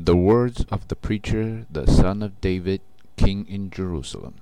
[0.00, 2.82] The words of the preacher, the son of David,
[3.16, 4.36] king in Jerusalem.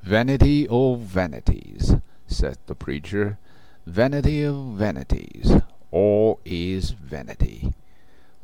[0.00, 1.96] Vanity of vanities,
[2.28, 3.38] said the preacher,
[3.84, 7.74] vanity of vanities, all is vanity.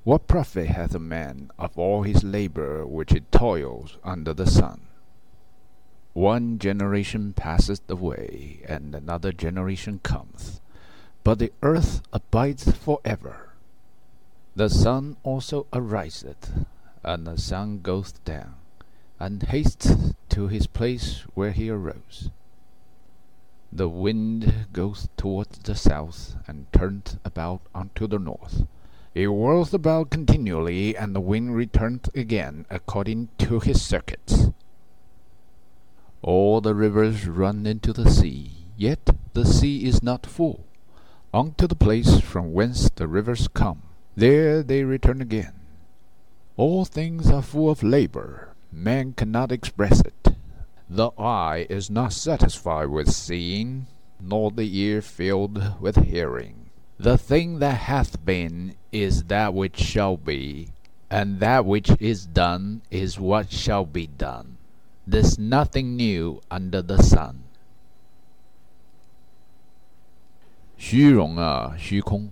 [0.03, 4.89] What profit hath a man of all his labour which he toils under the sun?
[6.13, 10.61] One generation passeth away, and another generation cometh,
[11.23, 13.53] but the earth abides for ever.
[14.57, 16.64] The sun also ariseth,
[17.04, 18.54] and the sun goeth down,
[19.21, 22.31] and hasteth to his place where he arose.
[23.71, 28.67] The wind goeth towards the south, and turneth about unto the north.
[29.14, 34.53] It whirleth about continually, and the wind returneth again according to his circuits.
[36.23, 40.64] All the rivers run into the sea, yet the sea is not full.
[41.34, 43.83] Unto the place from whence the rivers come,
[44.16, 45.53] there they return again.
[46.58, 50.36] All things are full of labour, man cannot express it.
[50.90, 53.88] The eye is not satisfied with seeing,
[54.20, 56.70] nor the ear filled with hearing.
[57.00, 60.73] The thing that hath been is that which shall be,
[61.09, 64.58] and that which is done is what shall be done.
[65.08, 67.44] There's nothing new under the sun.
[70.78, 72.31] 虚荣啊，虚空，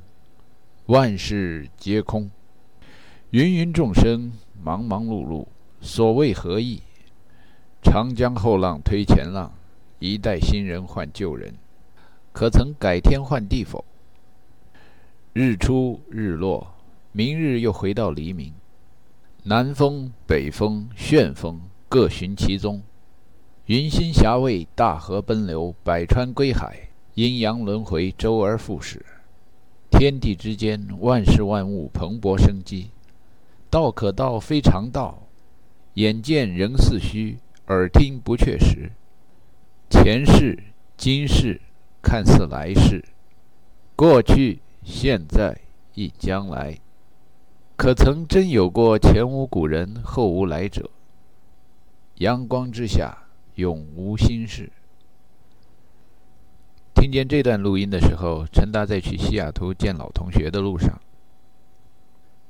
[0.86, 2.30] 万事皆空。
[3.30, 4.30] 芸芸众生，
[4.62, 5.46] 忙忙碌碌，
[5.80, 6.82] 所谓何意？
[7.82, 9.50] 长江后浪推前浪，
[9.98, 11.54] 一代新人换旧人，
[12.34, 13.82] 可曾改天换地否？
[15.32, 16.74] 日出日落，
[17.12, 18.52] 明日又回到黎明。
[19.44, 22.82] 南风北风旋风，各寻其踪。
[23.64, 29.02] 云心霞蔚，大河奔流，百川归海，阴阳轮回，周而复始。
[29.96, 32.90] 天地之间，万事万物蓬勃生机。
[33.70, 35.28] 道可道，非常道；
[35.94, 38.90] 眼见仍似虚，耳听不确实。
[39.88, 40.58] 前世、
[40.96, 41.60] 今世，
[42.02, 43.04] 看似来世；
[43.94, 45.60] 过去、现在，
[45.94, 46.76] 亦将来。
[47.76, 50.90] 可曾真有过前无古人，后无来者？
[52.16, 53.16] 阳光之下，
[53.54, 54.70] 永无心事。
[56.94, 61.00] 听见这段录音的时候，陈达在去西雅图见老同学的路上。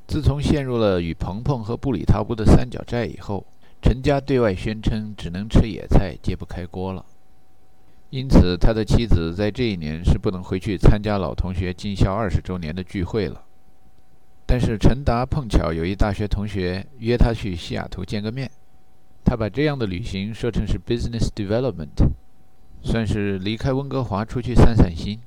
[0.06, 3.44] 自从陷入了与鹏鹏和布里塔布的三角债以后，
[3.82, 7.04] 陈家对外宣称只能吃野菜，揭不开锅了。
[8.10, 13.42] 因此，他的妻子在这一年是不能回去参加老同学进校二十周年的聚会了。
[14.46, 18.48] 但是陈达碰巧有一大学同学约他去西雅图见个面，
[19.24, 22.10] 他把这样的旅行说成是 business development，
[22.84, 25.18] 算是离开温哥华出去散散心。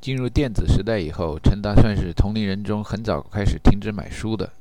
[0.00, 4.52] 进入电子时代以后，陈达算是同龄人中很早开始停止买书的。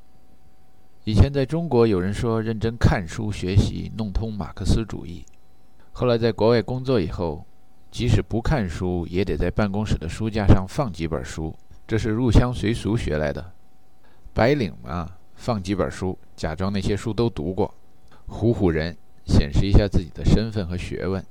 [1.03, 5.25] 以前在中国有人说认真看书学习，弄通马克思主义。
[5.91, 7.44] 后来在国外工作以后，
[7.90, 11.56] 即使不看书，也得在办公室的书架上放几本书。
[11.88, 13.52] 这是入乡随俗学来的，
[14.31, 17.73] 白领嘛，放几本书，假装那些书都读过，
[18.29, 21.25] 唬唬人，显示一下自己的身份和学问。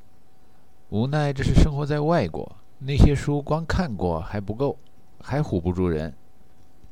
[0.90, 4.76] 无奈这是生活在外国，那些书光看过还不够，
[5.20, 6.12] 还唬不住人。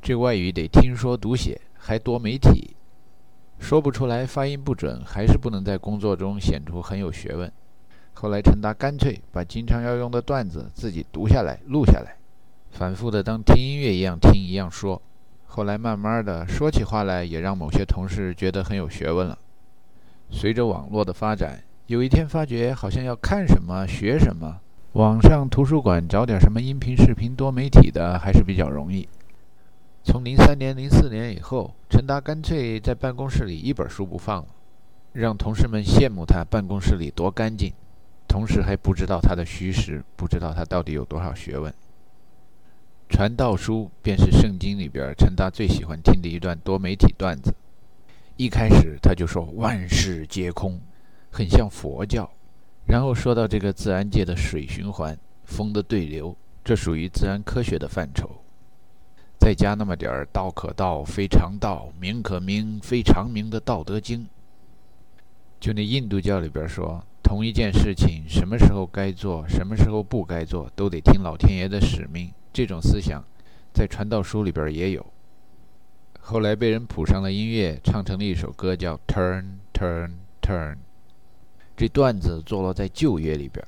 [0.00, 2.76] 这外语得听说读写，还多媒体，
[3.58, 7.50] 说不出来，发音不准，还是不能在工作中显出很有学问。
[8.14, 12.14] 后来陈达干脆把经常要用的段子自己读下来，录下来。
[12.70, 15.02] 反复的当听音乐一样听一样说，
[15.46, 19.36] 后来慢慢的说起话来也让某些同事觉得很有学问了。
[20.30, 24.60] 随着网络的发展，有一天发觉好像要看什么学什么，
[24.92, 29.08] 网上图书馆找点什么音频、视频、多媒体的还是比较容易。
[30.04, 34.48] 从零三年、零四年以后，陈达干脆在办公室里一本书不放了，
[35.14, 37.72] 让同事们羡慕他办公室里多干净，
[38.28, 41.72] 同时还不知道他的虚实，不知道他到底有多少学问。
[43.08, 47.54] 传道书便是圣经里边陈达最喜欢听的一段多媒体段子。
[48.36, 50.78] 一开始他就说万事皆空，
[51.30, 52.30] 很像佛教。
[52.86, 56.34] 然后说到这个自然界的水循环、风的对流，
[56.64, 58.30] 这属于自然科学的范畴。
[59.38, 64.20] 再加那么点儿道可道非常道，名可名非常名的《道德经》。
[65.60, 72.32] 就那印度教里边说，同一件事情什么时候该做，什么时候不该做，都得听老天爷的使命。
[72.52, 73.22] 这种思想，
[73.72, 75.04] 在传道书里边也有。
[76.20, 80.74] 后来被人谱上了音乐，唱成了一首歌，叫《Turn Turn Turn》。
[81.78, 83.64] 这段子坐落在旧约里边，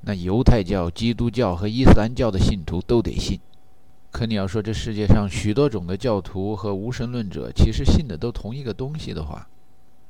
[0.00, 3.38] 那犹太教、基督教和伊斯兰教的信徒都得信。
[4.10, 9.46] 可你要说这世界上许多种的教徒和无神论者，其实信的都同一个东西的话，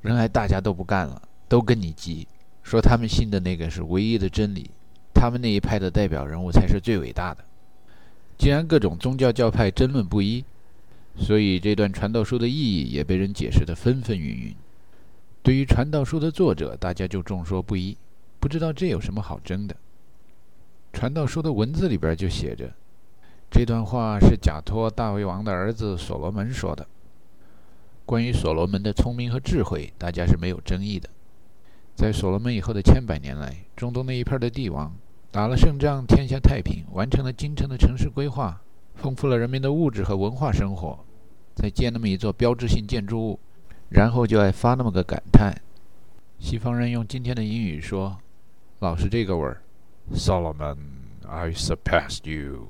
[0.01, 2.27] 人还大家都不干了，都跟你急，
[2.63, 4.71] 说他们信的那个是唯一的真理，
[5.13, 7.45] 他们那一派的代表人物才是最伟大的。
[8.39, 10.43] 既然各种宗教教派争论不一，
[11.19, 14.55] 所以这段传道书的意义也被人解释得纷纷纭纭。
[15.43, 17.97] 对于传道书的作者，大家就众说不一，
[18.39, 19.75] 不知道这有什么好争的。
[20.93, 22.73] 传道书的文字里边就写着，
[23.51, 26.87] 这段话是假托大卫王的儿子所罗门说的。
[28.05, 31.09] 关于所罗门的聪明和智慧，大家是没有争议的。
[31.95, 34.93] 在所罗门以后的千百年来，中东那一片的帝王。
[35.31, 38.61] 打了胜仗，天下太平，完成了京城的城市规划，
[38.97, 40.99] 丰富了人民的物质和文化生活，
[41.55, 43.39] 再建那么一座标志性建筑物，
[43.91, 45.55] 然后就爱发那么个感叹。
[46.39, 48.17] 西方人用今天的英语说，
[48.79, 49.61] 老是这个味儿
[50.15, 50.79] ：“Solomon,
[51.29, 52.69] I surpassed you。”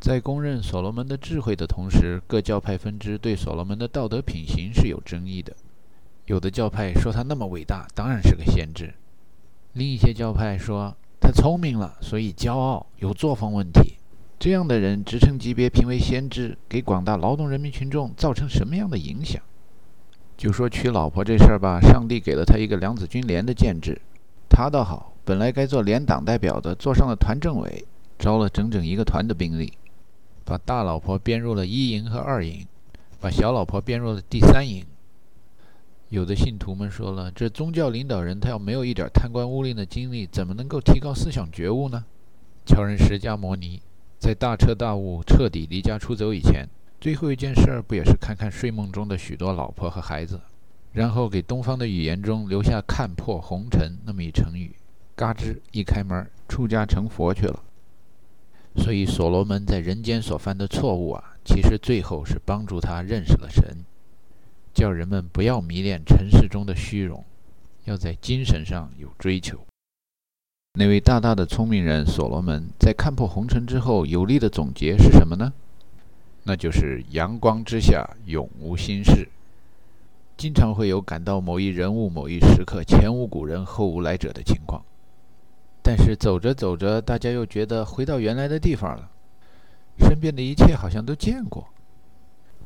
[0.00, 5.54] 在公认所罗门的智慧的同时，各教派分支对所罗门的道德品行是有争议的。
[6.26, 8.86] 有的教派说他那么伟大，当然是个先知；
[9.74, 10.96] 另一些教派说。
[11.24, 13.94] 他聪明了，所以骄傲，有作风问题。
[14.40, 19.40] 这样的人职称级别评为先知，给广大劳动人民群众造成什么样的影响？
[20.36, 24.00] 就说娶老婆这事儿吧，上帝给了他一个两子军连的建制，
[24.48, 27.84] 他倒好，本来该做连党代表的，做上了团政委，
[28.18, 29.72] 招了整整一个团的兵力，
[30.44, 32.66] 把大老婆编入了一营和二营，
[33.20, 34.84] 把小老婆编入了第三营。
[36.08, 42.04] 有的信徒们说了：“这宗教领导人他要没有一点贪官污吏的经历，怎么能够提高思想觉悟呢？”
[42.66, 43.80] 乔人释迦摩尼
[44.18, 46.68] 在大彻大悟、彻底离家出走以前，
[47.02, 50.40] 最后一件事儿不也是看看睡梦中的许多老婆和孩子，
[50.92, 54.70] 然后给东方的语言中留下“看破红尘”那么一成语，
[55.16, 57.60] 嘎吱一开门，出家成佛去了。
[58.76, 63.78] 所以所罗门在人间所犯的错误啊，其实最后是帮助他认识了神。
[64.72, 67.24] 叫人们不要迷恋尘世中的虚荣，
[67.82, 69.58] 要在精神上有追求。
[70.74, 75.52] 那位大大的聪明人所罗门在看破红尘之后，有力的总结是什么呢？
[76.44, 79.28] 那就是阳光之下永无心事。
[80.36, 84.82] 经常会有感到某一人物、某一时刻前无古人后无来者的情况，
[85.82, 89.10] 但是走着走着，大家又觉得回到原来的地方了，
[89.98, 91.68] 身边的一切好像都见过。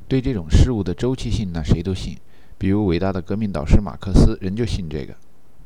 [0.09, 2.17] 对这种事物的周期性，那谁都信。
[2.57, 5.15] 比如伟大的革命导师马克思，人就信这个。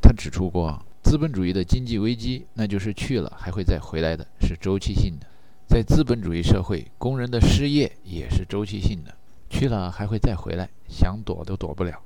[0.01, 5.27] 他指出过，资本主义的经济危机，那就是去了还会再回来的，是周期性的。
[5.70, 9.14] 在资本主义社会，工人的失业也是周期性的，
[9.49, 12.02] 去了还会再回来，想躲都躲不了。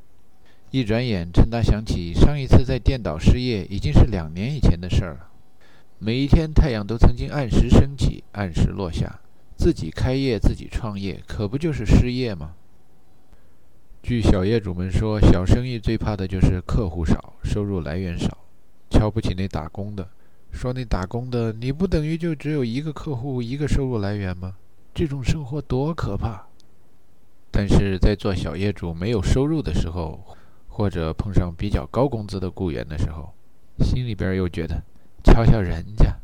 [0.70, 5.31] 一转眼，陈达想起上一次在电岛失业，已经是两年以前的事儿了。
[5.99, 9.19] 每一天，太阳都曾经按时升起，按时落下。
[9.56, 12.52] 自己开业、自己创业，可不就是失业吗？
[14.02, 18.37] 据小业主们说，小生意最怕的就是客户少、收入来源少，
[18.90, 20.06] 瞧不起那打工的，
[20.55, 24.55] 说那打工的你不等于就只有一个客户、一个收入来源吗？
[24.95, 26.47] 这种生活多可怕！
[27.51, 30.25] 但是在做小业主没有收入的时候，
[30.69, 33.35] 或者碰上比较高工资的雇员的时候，
[33.81, 34.83] 心里边又觉得，
[35.25, 36.17] 瞧瞧人家。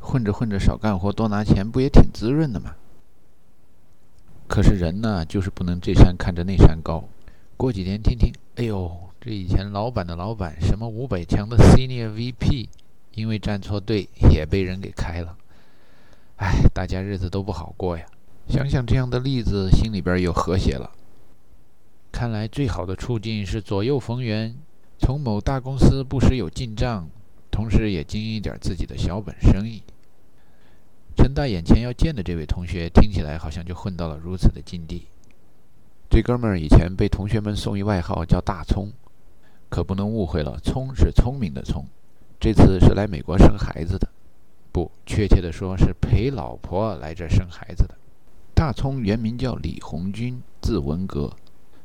[0.00, 2.76] 混着混着少干活多拿钱，不也挺滋润的吗？
[4.46, 7.04] 可是人呢，就是不能这山看着那山高。
[7.56, 12.68] 过几天听听，哎呦，这以前老板的老板，什么五百强的 Senior VP，
[13.18, 15.36] 因为站错队也被人给开了。
[16.36, 18.06] 哎，大家日子都不好过呀。
[18.48, 20.92] 想想这样的例子，心里边又和谐了。
[22.12, 24.56] 看来最好的处境是左右逢源，
[24.98, 27.08] 从某大公司不时有进账，
[27.50, 29.82] 同时也经营一点自己的小本生意。
[31.16, 35.08] 陈大眼前要见的这位同学，听起来好像就混到了如此的境地。
[36.08, 38.92] 这哥们儿以前被同学们送一外号叫“大葱”，
[39.68, 41.84] 可不能误会了，“葱”是聪明的“葱”。
[42.40, 44.08] 这次是来美国生孩子的，
[44.70, 47.96] 不，确切的说是陪老婆来这生孩子的。
[48.54, 51.32] 大葱原名叫李红军，字文革。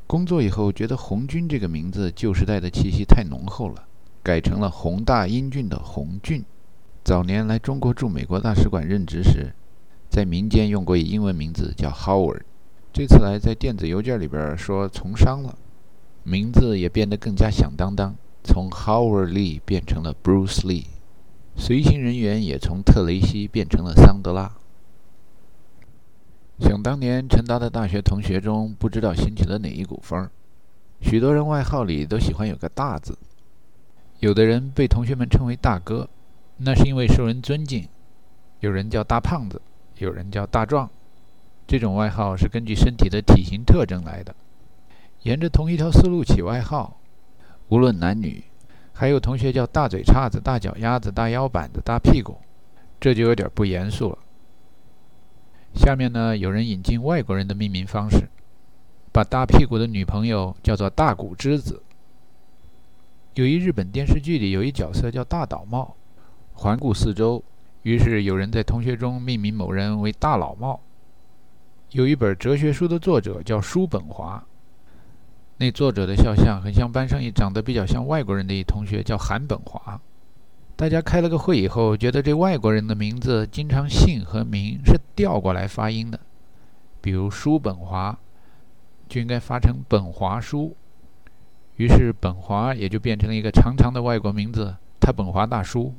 [0.06, 3.84] 工作以后觉得“红军”这个名字旧时代的气息太浓厚了，
[4.22, 6.44] 改成了宏大英俊的“红俊”。
[7.04, 9.54] 早年来中国驻美国大使馆任职时，
[10.08, 12.42] 在民间用过一英文名字叫 Howard。
[12.94, 15.58] 这次来在电子邮件里边说从商了，
[16.22, 20.86] 名字也变得更加响当当，从 Howard Lee 变成了 Bruce Lee。
[21.56, 24.52] 随行人员也从特雷西变成了桑德拉。
[26.60, 30.30] 想当年，陈达的大学同学中不知道兴起了哪一股风，
[31.02, 33.18] 许多人外号里都喜欢有个大字，
[34.20, 36.10] 有的人被同学们称为大哥。
[36.58, 37.88] 那是因为受人尊敬，
[38.60, 39.62] 有人叫大胖子，
[39.98, 40.90] 有人叫大壮，
[41.68, 44.34] 这种外号是根据身体的体型特征来的。
[45.24, 47.00] 沿着同一条思路起外号，
[47.74, 48.44] 无论男女，
[48.94, 52.38] 还有同学叫大嘴叉子、大脚丫子、大腰板子、大屁股，
[53.00, 54.20] 这就有点不严肃了。
[55.74, 58.30] 下面呢，有人引进外国人的命名方式，
[59.12, 61.82] 把大屁股的女朋友叫做大谷之子。
[63.34, 65.96] 有一日本电视剧里有一角色叫大岛茂，
[66.54, 67.44] 环顾四周，
[67.82, 70.80] 于是有人在同学中命名某人为大老茂。
[71.90, 74.46] 有一本哲学书的作者叫叔本华，
[75.64, 79.98] 那作者的肖像很像班上一长得比较像外国人的一同学叫韩本华。
[80.76, 86.20] 大家开了个会以后，觉得这外国人的名字经常姓和名是调过来发音的，
[87.00, 88.20] 比如叔本华
[89.08, 90.76] 就应该发成本华叔。
[91.78, 95.96] 于是本华也就变成了一个长长的外国名字，他本华大叔。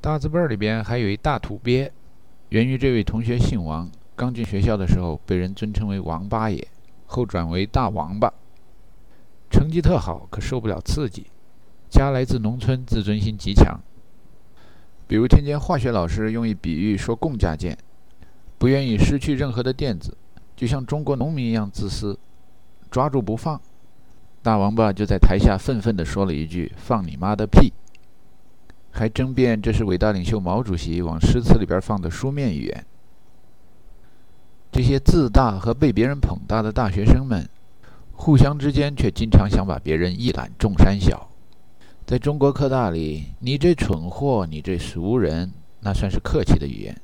[0.00, 1.92] 大字辈里边还有一大土鳖，
[2.48, 6.66] 源于这位同学姓王，刚进学校的时候被人尊称为王八爷，
[7.06, 8.32] 后转为大王八。
[9.50, 11.26] 成绩特好，可受不了刺激，
[11.90, 13.80] 家来自农村，自尊心极强。
[15.06, 17.76] 比如听见化学老师用一比喻说共价键，
[18.58, 20.16] 不愿意失去任何的电子，
[20.54, 22.16] 就像中国农民一样自私，
[22.90, 23.60] 抓住不放。
[24.40, 27.72] 大王八就在台下愤愤地说了一句：“放你妈的屁！”
[28.92, 32.86] 还争辩这是伟大领袖毛主席往诗词里边放的书面语言。
[34.72, 37.48] 这些自大和被别人捧大的大学生们，
[38.20, 41.30] 互相之间却经常想把别人一览众山小。
[42.04, 45.50] 在中国科大里，“你这蠢货，你这俗人”，
[45.80, 46.94] 那算是客气的语言。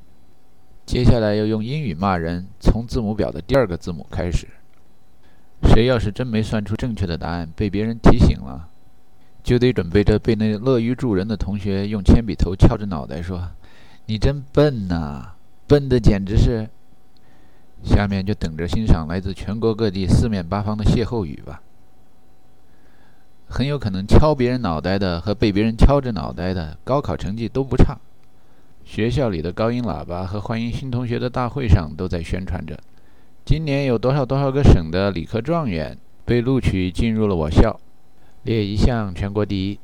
[0.85, 4.47] 接下来要用英语骂人，从字母表的第二个字母开始。
[5.63, 8.69] 谁要是真没算出正确的答案，被别人提醒了，
[9.41, 13.41] 就得准备着被那乐于助人的同学用铅笔头敲着脑袋说
[14.05, 15.31] ：“你真笨呐，
[15.65, 16.69] 笨的简直是。”
[17.83, 21.61] 下面就等着欣赏来自全国各地四面八方的歇后语吧。
[23.47, 27.97] 很有可能敲别人脑袋的和被别人敲着脑袋的，高考成绩都不差。
[28.83, 32.77] 学校里的高音喇叭和欢迎新同学的大会上都在宣传着。
[33.45, 37.79] 今年有多少多少个省的理科状元被录取进入了我校，
[38.43, 39.79] 列一项全国第一。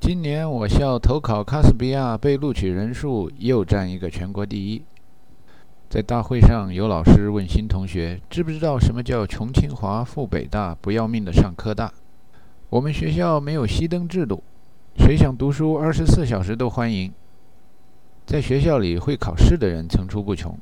[0.00, 4.82] 今年我校投考卡斯比亚被录取人数又占一个全国第一。
[5.94, 11.94] 在大会上，有老师问新同学：“知不知道什么叫穷清华、富北大、不要命的上科大？”
[12.68, 14.42] 我们学校没有熄灯制度，
[14.96, 17.12] 谁想读书，二十四小时都欢迎。
[18.26, 20.58] 在学校里会考试的人层出不穷。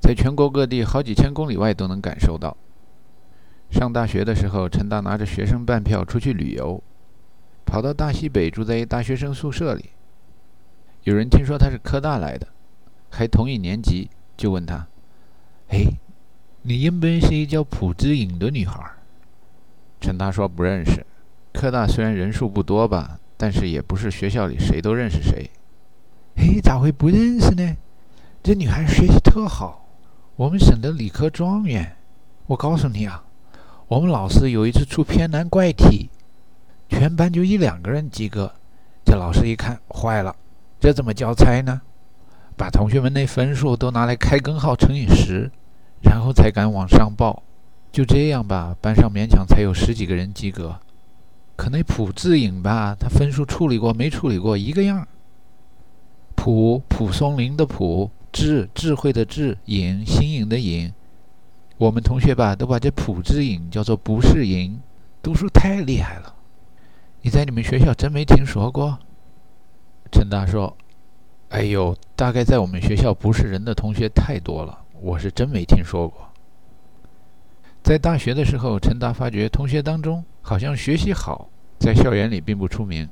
[0.00, 2.56] 在全国各地好几千公里外都能感受到。
[3.70, 6.82] 上大学的时候，陈达拿着学生半票出去旅游，
[7.64, 9.90] 跑到大西北住在一大学生宿舍里。
[11.04, 12.48] 有人听说他是科大来的，
[13.08, 14.86] 还同一年级，就问他
[15.68, 15.84] ：“哎，
[16.62, 18.80] 你认不认识一叫朴智颖的女孩？”
[20.00, 21.04] 陈达说不认识。
[21.52, 25.50] 科大虽然人数不多吧，但是也不是学校里谁都认识谁。
[26.36, 27.76] 哎，咋会不认识呢？
[28.42, 29.86] 这女孩学习特好。
[30.36, 31.96] 我们省的理科状元，
[32.46, 33.24] 我告诉你啊，
[33.86, 36.10] 我们老师有一次出偏难怪题，
[36.88, 38.52] 全班就一两个人及格。
[39.04, 40.34] 这老师一看，坏了，
[40.80, 41.80] 这怎么交差呢？
[42.56, 45.50] 把同学们那分数都拿来开根号乘以十，
[46.02, 47.42] 然后才敢往上报。
[47.92, 50.78] 就这样吧，班上勉强才有十几个人及格。
[51.56, 55.06] 可那朴智颖吧，他分数处理过没处理过一个样。
[56.34, 58.10] 蒲蒲松龄的蒲。
[58.36, 60.92] 智智慧的智，颖新颖的颖，
[61.78, 64.80] 我们同学吧都把这朴智颖叫做不是颖，
[65.22, 66.34] 读书太厉害了。
[67.22, 68.98] 你在你们学校真没听说过？
[70.10, 70.76] 陈达说
[71.54, 76.28] ：“哎呦，大概在我们学校不是人的同学太多了，我是真没听说过。”
[77.80, 83.08] 在大学的时候，陈达发觉同学当中好像学习好，在校园里并不出名。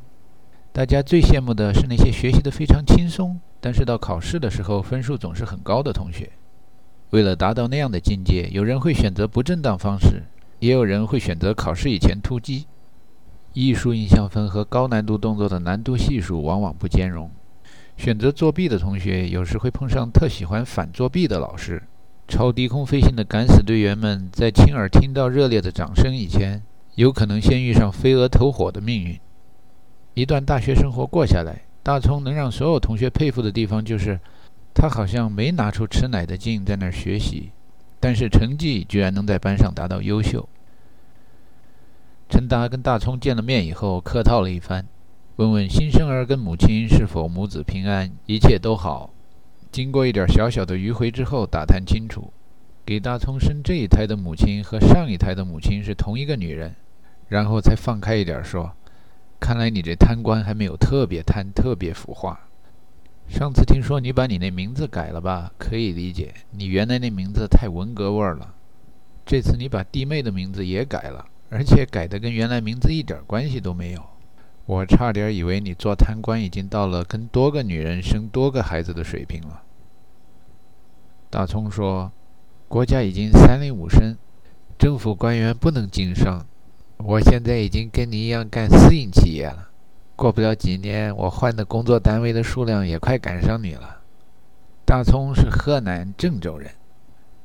[0.72, 3.38] 大家最羡慕的是那些学习的非常轻松。
[3.60, 6.28] 但是到考试的时候，分数总是很高的同学，
[7.10, 10.24] 为了达到那样的境界，有人会选择不正当方式，
[10.58, 12.66] 也有人会选择考试以前突击。
[13.52, 17.30] 艺术印象分和高难度动作的难度系数往往不兼容。
[17.96, 21.82] 选择作弊的同学，有时会碰上特喜欢反作弊的老师。
[22.28, 26.62] 超低空飞行的敢死队员们，在亲耳听到热烈的掌声以前，
[26.94, 29.18] 有可能先遇上飞蛾投火的命运。
[30.14, 31.62] 一段大学生活过下来。
[31.84, 34.20] 大葱能让所有同学佩服的地方，就是
[34.72, 37.50] 他好像没拿出吃奶的劲在那儿学习，
[37.98, 40.48] 但是成绩居然能在班上达到优秀。
[42.28, 44.86] 陈达跟大葱见了面以后，客套了一番，
[45.36, 49.08] 问问新生儿跟母亲是否母子平安，一切都好。
[49.70, 52.30] 经过一点小小的迂回之后，打探清楚，
[52.84, 56.74] 给大葱生这一胎的母亲和上一胎的母亲是同一个女人，
[57.28, 58.72] 然后才放开一点说
[59.40, 62.38] ：“看来你这贪官还没有特别贪、特别腐化。
[63.26, 65.50] 上次听说你把你那名字改了吧？
[65.56, 68.54] 可以理解，你原来那名字太文革味儿了。
[69.24, 74.02] 这次你把弟妹的名字也改了，而且改的跟原来名字一点关系都没有。”
[74.64, 79.62] 我差点以为你做贪官已经到了跟多个女人生多个孩子的水平了。
[81.28, 82.12] 大葱说
[82.68, 84.16] ：“国家已经三令五申，
[84.78, 86.46] 政府官员不能经商。
[86.98, 89.68] 我现在已经跟你一样干私营企业了，
[90.14, 93.98] 过不了几年，我换的工作单位的数量也快赶上你了。”
[94.86, 96.70] 大葱是河南郑州人，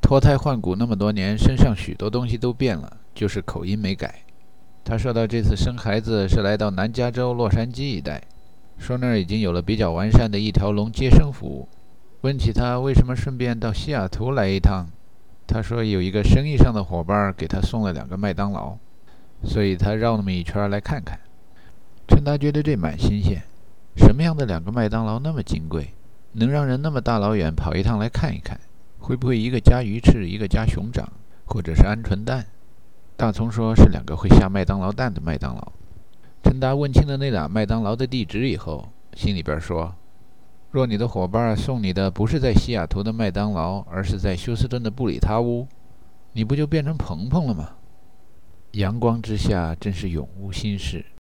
[0.02, 4.22] 脱胎换骨那么多年，身上许多东西都变了，就是口音没改。
[4.88, 8.24] 他说到这次生孩子是来到南加州洛杉矶一带，
[8.78, 11.68] 说那儿已经有了比较完善的一条龙接生服务。
[12.22, 14.88] 问起他为什么顺便到西雅图来一趟，
[15.46, 18.78] 他说有一个生意上的伙伴给他送了两个麦当劳，
[19.44, 21.20] 所以他绕那么一圈来看看。
[22.08, 23.44] 陈达觉得这蛮新鲜，
[23.98, 25.90] 什么样的两个麦当劳那么金贵，
[26.32, 28.58] 能让人那么大老远跑一趟来看一看？
[29.00, 31.12] 会不会一个加鱼翅，一个加熊掌，
[31.44, 32.46] 或者是鹌鹑蛋？
[33.18, 35.72] 大葱说是两个会下麦当劳蛋的麦当劳。
[36.44, 39.92] 陈达问清了那俩麦当劳的地址以后，心里边说：
[40.70, 45.68] 若你的伙伴送你的不是在西雅图的麦当劳，而是在休斯顿的布里塔屋，
[46.34, 47.72] 你不就变成鹏鹏了吗？
[48.74, 51.04] 阳光之下，真是永无心事。